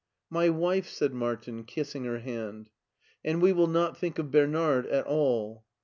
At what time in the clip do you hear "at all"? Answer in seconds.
4.87-5.63